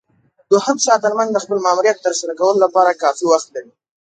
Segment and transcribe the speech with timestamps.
[0.51, 3.71] دوهم ساتنمن د خپل ماموریت ترسره کولو لپاره کافي وخت لري.